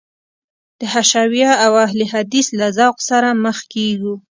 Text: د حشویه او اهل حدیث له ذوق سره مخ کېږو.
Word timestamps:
د 0.79 0.81
حشویه 0.93 1.51
او 1.65 1.71
اهل 1.85 1.99
حدیث 2.13 2.47
له 2.59 2.67
ذوق 2.77 2.97
سره 3.09 3.29
مخ 3.43 3.57
کېږو. 3.73 4.13